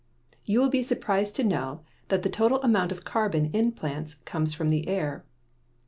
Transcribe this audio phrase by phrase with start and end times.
[0.45, 4.51] You will be surprised to know that the total amount of carbon in plants comes
[4.51, 5.23] from the air.